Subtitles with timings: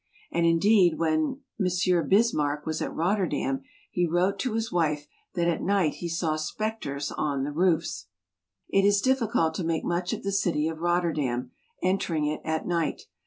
[0.33, 2.09] "And, indeed, when M.
[2.09, 3.61] Bismarck was at Rotterdam
[3.91, 8.07] he wrote to his wife that at night he saw specters on the roofs.
[8.67, 11.51] It is difficult to make much of the city of Rotterdam,
[11.83, 13.03] en tering it at night.